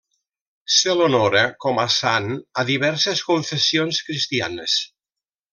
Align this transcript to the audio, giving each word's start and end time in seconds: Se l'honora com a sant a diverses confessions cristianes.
Se 0.75 0.95
l'honora 0.99 1.43
com 1.67 1.83
a 1.83 1.85
sant 1.97 2.31
a 2.63 2.65
diverses 2.71 3.23
confessions 3.31 4.03
cristianes. 4.11 4.83